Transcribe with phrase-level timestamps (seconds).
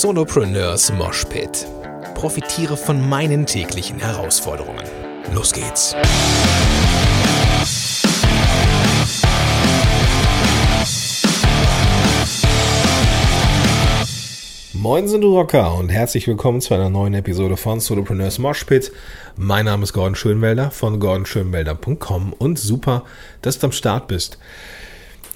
[0.00, 1.66] Solopreneurs Moshpit.
[2.14, 4.82] Profitiere von meinen täglichen Herausforderungen.
[5.34, 5.94] Los geht's!
[14.72, 18.92] Moin sind du Rocker und herzlich willkommen zu einer neuen Episode von Solopreneurs Moshpit.
[19.36, 23.04] Mein Name ist Gordon Schönwelder von gordonschönwelder.com und super,
[23.42, 24.38] dass du am Start bist.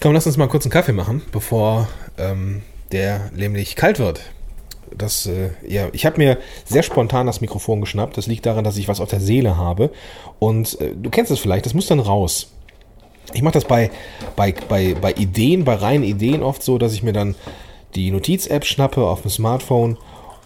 [0.00, 4.22] Komm, lass uns mal kurz einen Kaffee machen, bevor ähm, der nämlich kalt wird.
[4.96, 8.16] Das, äh, ja, ich habe mir sehr spontan das Mikrofon geschnappt.
[8.16, 9.90] Das liegt daran, dass ich was auf der Seele habe.
[10.38, 12.52] Und äh, du kennst es vielleicht, das muss dann raus.
[13.34, 13.90] Ich mache das bei,
[14.36, 17.34] bei, bei, bei Ideen, bei reinen Ideen oft so, dass ich mir dann
[17.94, 19.96] die Notiz-App schnappe auf dem Smartphone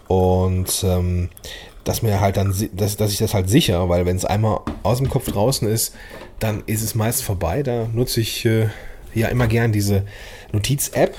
[0.08, 1.28] und ähm,
[1.84, 4.98] dass mir halt dann, dass, dass ich das halt sicher, weil wenn es einmal aus
[4.98, 5.94] dem Kopf draußen ist,
[6.38, 7.62] dann ist es meist vorbei.
[7.62, 8.68] Da nutze ich äh,
[9.14, 10.04] ja immer gern diese
[10.52, 11.16] Notiz-App.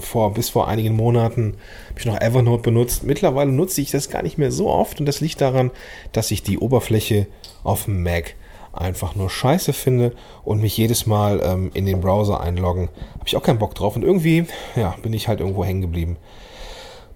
[0.00, 1.56] Vor, bis vor einigen Monaten
[1.88, 3.04] habe ich noch Evernote benutzt.
[3.04, 5.70] Mittlerweile nutze ich das gar nicht mehr so oft und das liegt daran,
[6.12, 7.26] dass ich die Oberfläche
[7.62, 8.34] auf dem Mac
[8.72, 10.12] einfach nur scheiße finde
[10.44, 13.96] und mich jedes Mal ähm, in den Browser einloggen, habe ich auch keinen Bock drauf.
[13.96, 16.16] Und irgendwie, ja, bin ich halt irgendwo hängen geblieben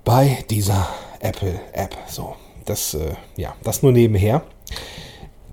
[0.04, 0.88] bei dieser
[1.20, 1.96] Apple-App.
[2.08, 4.42] So, das, äh, ja, das nur nebenher.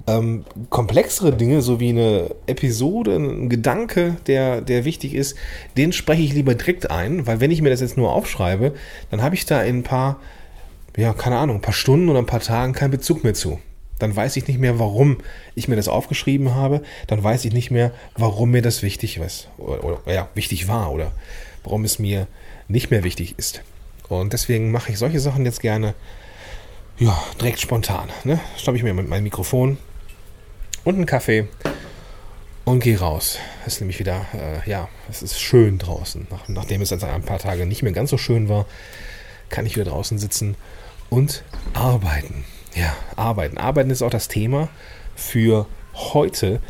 [0.08, 5.38] Ähm, komplexere Dinge, so wie eine Episode, ein Gedanke, der, der wichtig ist,
[5.78, 8.74] den spreche ich lieber direkt ein, weil wenn ich mir das jetzt nur aufschreibe,
[9.12, 10.20] dann habe ich da in ein paar,
[10.98, 13.60] ja, keine Ahnung, ein paar Stunden oder ein paar Tagen keinen Bezug mehr zu
[14.02, 15.18] dann weiß ich nicht mehr, warum
[15.56, 19.48] ich mir das aufgeschrieben habe, dann weiß ich nicht mehr, warum mir das wichtig ist
[19.58, 21.12] oder, oder ja, wichtig war oder
[21.64, 22.28] warum es mir
[22.68, 23.62] nicht mehr wichtig ist.
[24.10, 25.94] Und deswegen mache ich solche Sachen jetzt gerne
[26.98, 28.10] ja, direkt spontan.
[28.24, 28.40] Ne?
[28.58, 29.78] Schnappe ich mir mit meinem Mikrofon
[30.84, 31.48] und einen Kaffee
[32.66, 33.38] und gehe raus.
[33.66, 36.28] Es ist nämlich wieder, äh, ja, es ist schön draußen.
[36.30, 38.66] Nach, nachdem es jetzt ein paar Tage nicht mehr ganz so schön war,
[39.50, 40.56] kann ich wieder draußen sitzen
[41.10, 42.46] und arbeiten.
[42.76, 43.58] Ja, arbeiten.
[43.58, 44.70] Arbeiten ist auch das Thema
[45.16, 46.62] für heute.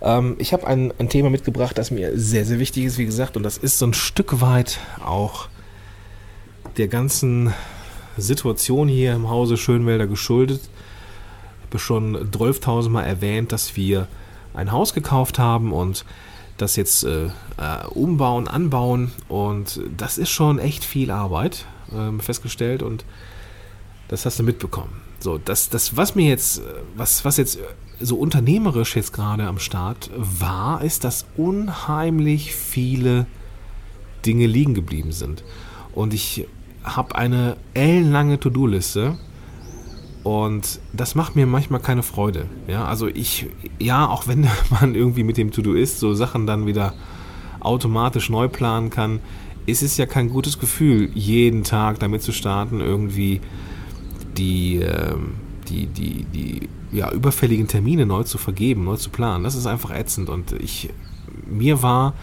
[0.00, 3.36] Ähm, ich habe ein, ein Thema mitgebracht, das mir sehr, sehr wichtig ist, wie gesagt,
[3.36, 5.48] und das ist so ein Stück weit auch
[6.76, 7.52] der ganzen
[8.16, 10.60] Situation hier im Hause Schönwälder geschuldet.
[11.76, 14.08] Schon 12.000 Mal erwähnt, dass wir
[14.54, 16.04] ein Haus gekauft haben und
[16.56, 22.82] das jetzt äh, äh, umbauen, anbauen und das ist schon echt viel Arbeit äh, festgestellt
[22.82, 23.04] und
[24.08, 25.00] das hast du mitbekommen.
[25.18, 26.62] So, das, das, was mir jetzt,
[26.96, 27.58] was, was jetzt
[28.00, 33.26] so unternehmerisch jetzt gerade am Start war, ist, dass unheimlich viele
[34.26, 35.42] Dinge liegen geblieben sind.
[35.94, 36.46] Und ich
[36.82, 39.18] habe eine ellenlange To-Do-Liste
[40.24, 42.46] und das macht mir manchmal keine Freude.
[42.66, 43.46] Ja, also ich,
[43.78, 46.94] ja, auch wenn man irgendwie mit dem To-Do ist, so Sachen dann wieder
[47.60, 49.20] automatisch neu planen kann,
[49.66, 53.40] ist es ja kein gutes Gefühl, jeden Tag damit zu starten, irgendwie
[54.36, 55.34] die, ähm,
[55.68, 59.44] die, die, die ja, überfälligen Termine neu zu vergeben, neu zu planen.
[59.44, 60.30] Das ist einfach ätzend.
[60.30, 60.90] Und ich,
[61.46, 62.14] mir war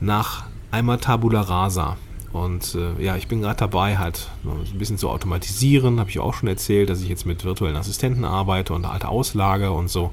[0.00, 1.96] nach einmal Tabula Rasa.
[2.36, 5.98] Und äh, ja, ich bin gerade dabei, halt ein bisschen zu automatisieren.
[6.00, 9.72] Habe ich auch schon erzählt, dass ich jetzt mit virtuellen Assistenten arbeite und halt auslage
[9.72, 10.12] und so.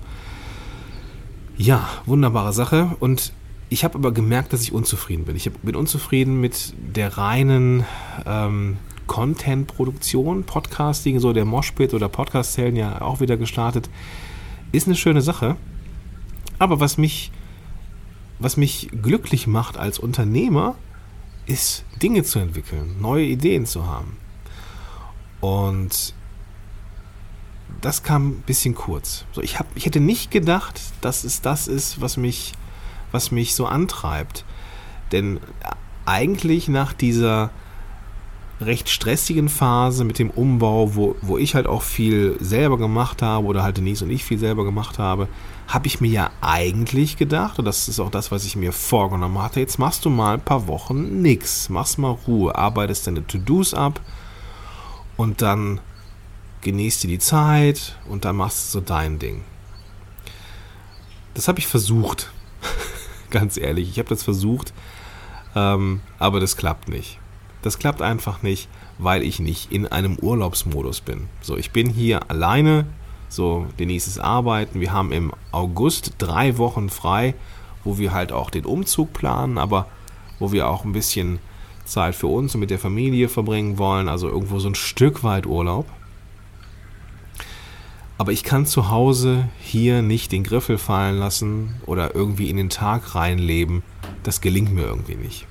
[1.57, 2.95] Ja, wunderbare Sache.
[2.99, 3.33] Und
[3.69, 5.35] ich habe aber gemerkt, dass ich unzufrieden bin.
[5.35, 7.85] Ich bin unzufrieden mit der reinen
[8.25, 13.89] ähm, Content-Produktion, Podcasting, so der Moshpit oder Podcast-Zellen ja auch wieder gestartet,
[14.71, 15.57] ist eine schöne Sache.
[16.57, 17.31] Aber was mich,
[18.39, 20.75] was mich glücklich macht als Unternehmer,
[21.45, 24.17] ist Dinge zu entwickeln, neue Ideen zu haben.
[25.41, 26.13] Und
[27.81, 29.25] das kam ein bisschen kurz.
[29.33, 32.53] So, ich, hab, ich hätte nicht gedacht, dass es das ist, was mich,
[33.11, 34.45] was mich so antreibt.
[35.11, 35.39] Denn
[36.05, 37.51] eigentlich nach dieser
[38.65, 43.47] recht stressigen Phase mit dem Umbau, wo, wo ich halt auch viel selber gemacht habe
[43.47, 45.27] oder halt Denise und ich viel selber gemacht habe,
[45.67, 49.41] habe ich mir ja eigentlich gedacht, und das ist auch das, was ich mir vorgenommen
[49.41, 53.73] hatte, jetzt machst du mal ein paar Wochen nichts, machst mal Ruhe, arbeitest deine To-Dos
[53.73, 54.01] ab
[55.17, 55.79] und dann
[56.61, 59.43] genießt dir die Zeit und dann machst du so dein Ding.
[61.33, 62.31] Das habe ich versucht,
[63.29, 64.73] ganz ehrlich, ich habe das versucht,
[65.55, 67.19] ähm, aber das klappt nicht.
[67.63, 68.67] Das klappt einfach nicht,
[68.97, 71.29] weil ich nicht in einem Urlaubsmodus bin.
[71.41, 72.85] So, ich bin hier alleine.
[73.29, 74.81] So, Denise ist arbeiten.
[74.81, 77.33] Wir haben im August drei Wochen frei,
[77.85, 79.87] wo wir halt auch den Umzug planen, aber
[80.39, 81.39] wo wir auch ein bisschen
[81.85, 84.09] Zeit für uns und mit der Familie verbringen wollen.
[84.09, 85.87] Also irgendwo so ein Stück weit Urlaub.
[88.17, 92.69] Aber ich kann zu Hause hier nicht den Griffel fallen lassen oder irgendwie in den
[92.69, 93.83] Tag reinleben.
[94.23, 95.47] Das gelingt mir irgendwie nicht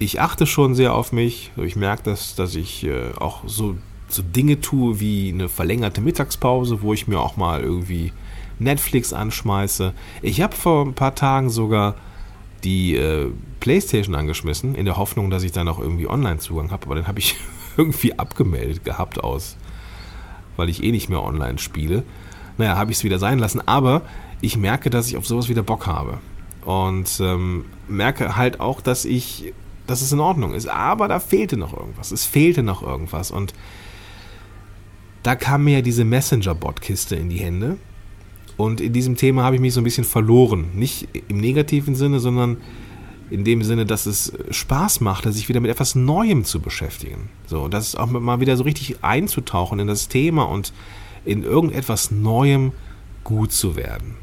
[0.00, 1.52] ich achte schon sehr auf mich.
[1.56, 3.76] Ich merke, dass, dass ich äh, auch so,
[4.08, 8.12] so Dinge tue wie eine verlängerte Mittagspause, wo ich mir auch mal irgendwie
[8.58, 9.92] Netflix anschmeiße.
[10.22, 11.96] Ich habe vor ein paar Tagen sogar
[12.64, 13.30] die äh,
[13.60, 16.86] Playstation angeschmissen, in der Hoffnung, dass ich dann auch irgendwie Online-Zugang habe.
[16.86, 17.36] Aber dann habe ich
[17.76, 19.58] irgendwie abgemeldet gehabt aus,
[20.56, 22.04] weil ich eh nicht mehr online spiele.
[22.56, 23.60] Naja, habe ich es wieder sein lassen.
[23.68, 24.00] Aber
[24.40, 26.20] ich merke, dass ich auf sowas wieder Bock habe.
[26.64, 29.52] Und ähm, merke halt auch, dass ich,
[29.90, 30.68] dass es in Ordnung ist.
[30.68, 32.12] Aber da fehlte noch irgendwas.
[32.12, 33.30] Es fehlte noch irgendwas.
[33.30, 33.52] Und
[35.22, 37.76] da kam mir diese Messenger-Bot-Kiste in die Hände.
[38.56, 40.68] Und in diesem Thema habe ich mich so ein bisschen verloren.
[40.74, 42.58] Nicht im negativen Sinne, sondern
[43.30, 47.28] in dem Sinne, dass es Spaß machte, sich wieder mit etwas Neuem zu beschäftigen.
[47.46, 50.72] So, dass es auch mal wieder so richtig einzutauchen in das Thema und
[51.24, 52.72] in irgendetwas Neuem
[53.24, 54.16] gut zu werden.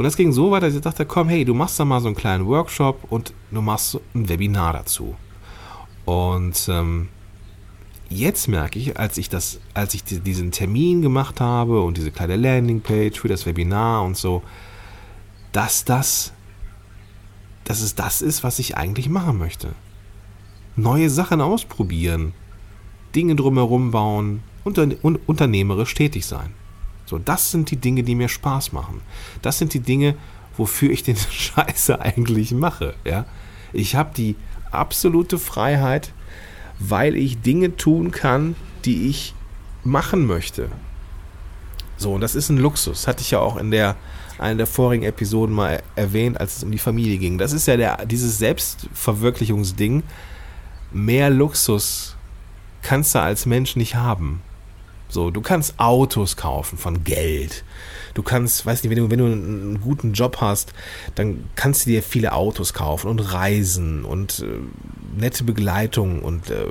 [0.00, 2.06] Und das ging so weit, dass ich dachte, komm, hey, du machst da mal so
[2.06, 5.14] einen kleinen Workshop und du machst ein Webinar dazu.
[6.06, 7.10] Und ähm,
[8.08, 12.36] jetzt merke ich, als ich das, als ich diesen Termin gemacht habe und diese kleine
[12.36, 14.42] Landingpage für das Webinar und so,
[15.52, 16.32] dass das,
[17.64, 19.74] dass es das ist, was ich eigentlich machen möchte.
[20.76, 22.32] Neue Sachen ausprobieren,
[23.14, 26.54] Dinge drumherum bauen und unternehmerisch tätig sein.
[27.10, 29.00] So, das sind die Dinge, die mir Spaß machen.
[29.42, 30.14] Das sind die Dinge,
[30.56, 32.94] wofür ich den Scheiße eigentlich mache.
[33.04, 33.26] Ja?
[33.72, 34.36] Ich habe die
[34.70, 36.12] absolute Freiheit,
[36.78, 38.54] weil ich Dinge tun kann,
[38.84, 39.34] die ich
[39.82, 40.68] machen möchte.
[41.96, 43.08] So, und das ist ein Luxus.
[43.08, 43.96] Hatte ich ja auch in der
[44.38, 47.38] einer der vorigen Episoden mal erwähnt, als es um die Familie ging.
[47.38, 50.04] Das ist ja der, dieses Selbstverwirklichungsding.
[50.92, 52.16] Mehr Luxus
[52.82, 54.42] kannst du als Mensch nicht haben.
[55.10, 57.64] So, du kannst Autos kaufen von Geld.
[58.14, 60.72] Du kannst, weiß nicht, wenn du, wenn du einen guten Job hast,
[61.16, 66.64] dann kannst du dir viele Autos kaufen und reisen und äh, nette Begleitung und äh,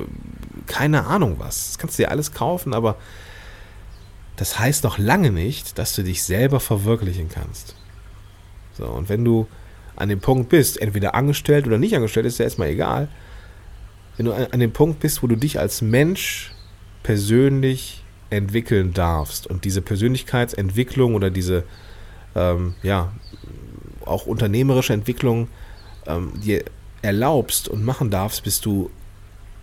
[0.68, 1.68] keine Ahnung was.
[1.68, 2.96] Das kannst du dir alles kaufen, aber
[4.38, 7.76] das heißt noch lange nicht, dass du dich selber verwirklichen kannst.
[8.74, 9.48] So, und wenn du
[9.98, 13.10] an dem Punkt bist, entweder angestellt oder nicht angestellt, ist ja erstmal egal.
[14.16, 16.52] Wenn du an dem Punkt bist, wo du dich als Mensch
[17.04, 21.64] persönlich entwickeln darfst und diese Persönlichkeitsentwicklung oder diese,
[22.36, 23.12] ähm, ja,
[24.06, 25.48] auch unternehmerische Entwicklung
[26.06, 26.64] ähm, dir
[27.02, 28.90] erlaubst und machen darfst, bist du,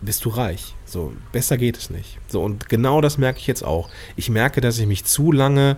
[0.00, 0.74] bist du reich.
[0.84, 2.18] So, besser geht es nicht.
[2.28, 3.90] So, und genau das merke ich jetzt auch.
[4.16, 5.76] Ich merke, dass ich mich zu lange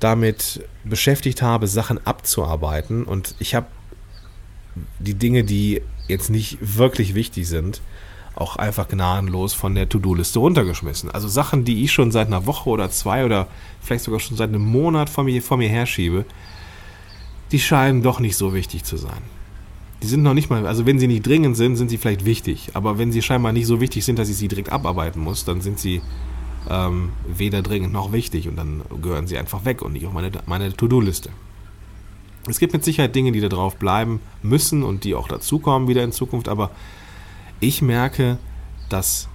[0.00, 3.66] damit beschäftigt habe, Sachen abzuarbeiten und ich habe
[4.98, 7.80] die Dinge, die jetzt nicht wirklich wichtig sind,
[8.34, 11.10] auch einfach gnadenlos von der To-Do-Liste runtergeschmissen.
[11.10, 13.46] Also Sachen, die ich schon seit einer Woche oder zwei oder
[13.80, 16.24] vielleicht sogar schon seit einem Monat vor mir, vor mir herschiebe,
[17.50, 19.22] die scheinen doch nicht so wichtig zu sein.
[20.02, 22.70] Die sind noch nicht mal, also wenn sie nicht dringend sind, sind sie vielleicht wichtig.
[22.74, 25.60] Aber wenn sie scheinbar nicht so wichtig sind, dass ich sie direkt abarbeiten muss, dann
[25.60, 26.00] sind sie
[26.68, 30.30] ähm, weder dringend noch wichtig und dann gehören sie einfach weg und nicht auf meine,
[30.46, 31.30] meine To-Do-Liste.
[32.48, 36.02] Es gibt mit Sicherheit Dinge, die da drauf bleiben müssen und die auch dazukommen wieder
[36.02, 36.70] in Zukunft, aber
[37.62, 38.38] ich merke,
[38.88, 39.28] dass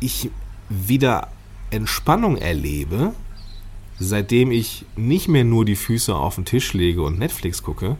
[0.00, 0.30] ich
[0.68, 1.28] wieder
[1.70, 3.14] Entspannung erlebe,
[3.98, 7.96] seitdem ich nicht mehr nur die Füße auf den Tisch lege und Netflix gucke,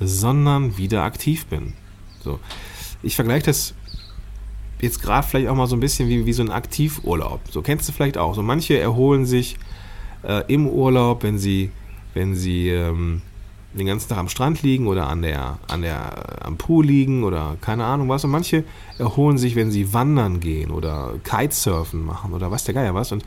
[0.00, 1.74] sondern wieder aktiv bin.
[2.20, 2.40] So.
[3.02, 3.74] Ich vergleiche das
[4.80, 7.40] jetzt gerade vielleicht auch mal so ein bisschen wie, wie so ein Aktivurlaub.
[7.50, 8.34] So kennst du vielleicht auch.
[8.34, 9.56] So manche erholen sich
[10.24, 11.70] äh, im Urlaub, wenn sie,
[12.14, 13.22] wenn sie ähm,
[13.76, 17.56] den ganzen Tag am Strand liegen oder an der, an der, am Pool liegen oder
[17.60, 18.24] keine Ahnung was.
[18.24, 18.64] Und manche
[18.98, 23.12] erholen sich, wenn sie wandern gehen oder Kitesurfen machen oder was der Geier was.
[23.12, 23.24] Und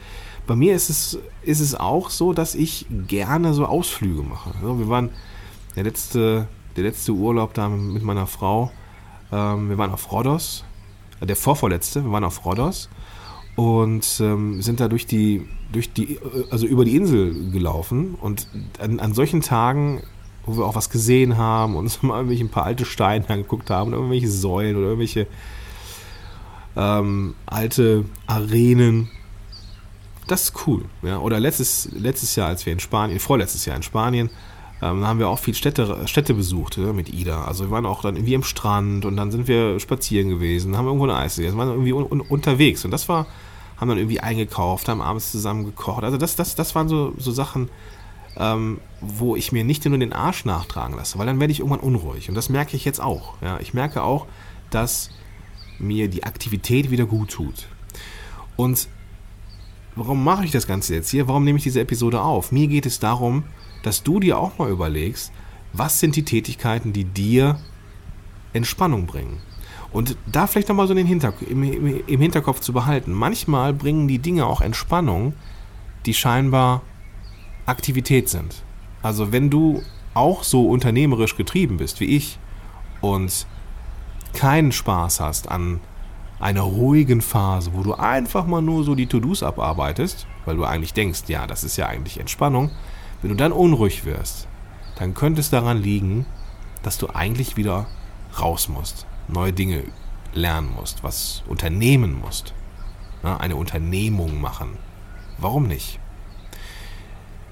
[0.48, 4.51] bei mir ist es, ist es auch so, dass ich gerne so Ausflüge mache.
[4.56, 5.12] Also wir waren
[5.75, 8.72] der letzte, der letzte Urlaub da mit meiner Frau.
[9.32, 10.65] Ähm, wir waren auf Rhodos,
[11.22, 12.89] äh, der vorvorletzte, wir waren auf Rhodos
[13.56, 16.18] und ähm, sind da durch die, durch die,
[16.50, 18.15] also über die Insel gelaufen.
[18.15, 18.48] Und
[18.79, 20.01] an, an solchen Tagen
[20.46, 23.69] wo wir auch was gesehen haben und uns mal irgendwelche ein paar alte Steine angeguckt
[23.69, 25.27] haben oder irgendwelche Säulen oder irgendwelche
[26.75, 29.10] ähm, alte Arenen.
[30.27, 30.86] Das ist cool.
[31.01, 31.19] Ja.
[31.19, 34.29] Oder letztes, letztes Jahr, als wir in Spanien, vorletztes Jahr in Spanien,
[34.81, 37.43] ähm, haben wir auch viel Städte, Städte besucht ja, mit Ida.
[37.43, 40.86] Also wir waren auch dann irgendwie am Strand und dann sind wir spazieren gewesen, haben
[40.86, 43.27] irgendwo ein Eis gegessen, waren irgendwie un un unterwegs und das war,
[43.77, 46.03] haben dann irgendwie eingekauft, haben abends zusammen gekocht.
[46.03, 47.69] Also das, das, das waren so, so Sachen,
[48.38, 51.79] ähm, wo ich mir nicht nur den Arsch nachtragen lasse, weil dann werde ich irgendwann
[51.79, 52.29] unruhig.
[52.29, 53.41] Und das merke ich jetzt auch.
[53.41, 53.59] Ja.
[53.59, 54.27] Ich merke auch,
[54.69, 55.09] dass
[55.79, 57.67] mir die Aktivität wieder gut tut.
[58.55, 58.88] Und
[59.95, 61.27] warum mache ich das Ganze jetzt hier?
[61.27, 62.51] Warum nehme ich diese Episode auf?
[62.51, 63.43] Mir geht es darum,
[63.83, 65.31] dass du dir auch mal überlegst,
[65.71, 67.59] was sind die Tätigkeiten, die dir
[68.53, 69.38] Entspannung bringen.
[69.91, 73.12] Und da vielleicht nochmal so den Hinter im, im, im Hinterkopf zu behalten.
[73.12, 75.33] Manchmal bringen die Dinge auch Entspannung,
[76.05, 76.81] die scheinbar
[77.69, 78.63] Aktivität sind.
[79.01, 79.81] Also wenn du
[80.13, 82.39] auch so unternehmerisch getrieben bist wie ich
[83.01, 83.47] und
[84.33, 85.79] keinen Spaß hast an
[86.39, 90.93] einer ruhigen Phase, wo du einfach mal nur so die To-Dos abarbeitest, weil du eigentlich
[90.93, 92.71] denkst, ja, das ist ja eigentlich Entspannung,
[93.21, 94.47] wenn du dann unruhig wirst,
[94.97, 96.25] dann könnte es daran liegen,
[96.83, 97.88] dass du eigentlich wieder
[98.39, 99.83] raus musst, neue Dinge
[100.33, 102.53] lernen musst, was unternehmen musst,
[103.23, 104.77] eine Unternehmung machen.
[105.38, 105.99] Warum nicht?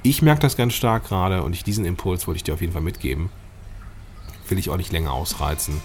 [0.08, 2.72] Ich merke das ganz stark gerade und ich, diesen Impuls wollte ich dir auf jeden
[2.72, 3.30] Fall mitgeben.
[4.48, 5.82] Will ich auch nicht länger ausreizen.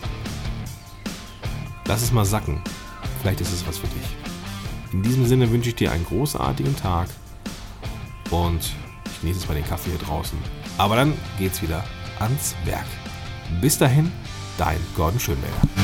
[1.86, 2.62] Lass es mal sacken.
[3.20, 4.06] Vielleicht ist es was für dich.
[4.92, 7.08] In diesem Sinne wünsche ich dir einen großartigen Tag
[8.30, 8.60] und
[9.06, 10.38] ich genieße jetzt mal den Kaffee hier draußen.
[10.78, 11.82] Aber dann geht's wieder
[12.20, 12.86] ans Werk.
[13.60, 14.12] Bis dahin,
[14.56, 15.81] dein Gordon Schönwälder.